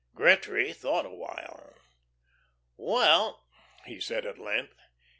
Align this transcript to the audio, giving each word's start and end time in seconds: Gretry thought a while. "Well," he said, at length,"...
Gretry 0.15 0.73
thought 0.73 1.05
a 1.05 1.11
while. 1.11 1.75
"Well," 2.75 3.45
he 3.85 3.99
said, 3.99 4.25
at 4.25 4.39
length,"... 4.39 4.73